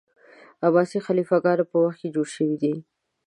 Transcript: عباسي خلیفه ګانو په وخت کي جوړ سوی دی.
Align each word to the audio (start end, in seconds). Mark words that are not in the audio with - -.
عباسي 0.67 0.99
خلیفه 1.05 1.37
ګانو 1.43 1.65
په 1.71 1.77
وخت 1.83 1.99
کي 2.01 2.07
جوړ 2.15 2.27
سوی 2.35 2.55
دی. 2.61 2.73